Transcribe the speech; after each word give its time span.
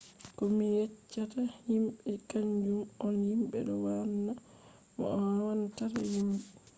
ko 0.37 0.43
mi 0.55 0.67
yeccata 0.77 1.41
himbe 1.65 2.11
kanjum 2.29 2.81
on 3.05 3.15
himbe 3.29 3.57
do 3.67 3.75
wanna 3.85 4.33
ma 4.97 5.07
no 5.13 5.23
a 5.31 5.43
wannata 5.45 5.85
himbe 6.13 6.41